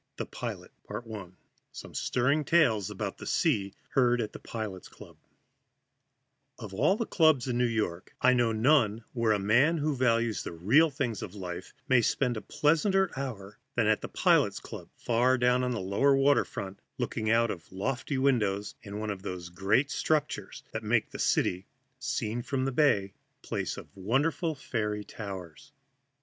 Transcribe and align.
THE 0.17 0.25
PILOT 0.25 0.71
I 0.89 1.25
SOME 1.73 1.93
STIRRING 1.93 2.45
TALES 2.45 2.89
OF 2.89 3.17
THE 3.17 3.27
SEA 3.27 3.75
HEARD 3.89 4.19
AT 4.19 4.33
THE 4.33 4.39
PILOTS' 4.39 4.87
CLUB 4.87 5.15
OF 6.57 6.73
all 6.73 6.97
the 6.97 7.05
clubs 7.05 7.47
in 7.47 7.59
New 7.59 7.67
York, 7.67 8.15
I 8.19 8.33
know 8.33 8.51
none 8.51 9.03
where 9.13 9.31
a 9.31 9.37
man 9.37 9.77
who 9.77 9.95
values 9.95 10.41
the 10.41 10.53
real 10.53 10.89
things 10.89 11.21
of 11.21 11.35
life 11.35 11.75
may 11.87 12.01
spend 12.01 12.35
a 12.35 12.41
pleasanter 12.41 13.11
hour 13.15 13.59
than 13.75 13.85
at 13.85 14.01
the 14.01 14.09
Pilots' 14.09 14.59
Club, 14.59 14.89
far 14.95 15.37
down 15.37 15.63
on 15.63 15.69
the 15.69 15.79
lower 15.79 16.15
water 16.15 16.45
front, 16.45 16.79
looking 16.97 17.29
out 17.29 17.51
of 17.51 17.71
lofty 17.71 18.17
windows 18.17 18.73
in 18.81 18.97
one 18.97 19.11
of 19.11 19.21
those 19.21 19.49
great 19.49 19.91
structures 19.91 20.63
that 20.71 20.81
make 20.81 21.11
the 21.11 21.19
city, 21.19 21.67
seen 21.99 22.41
from 22.41 22.65
the 22.65 22.71
bay, 22.71 23.13
a 23.37 23.45
place 23.47 23.77
of 23.77 23.95
wonderful 23.95 24.55
fairy 24.55 25.03
towers. 25.03 25.71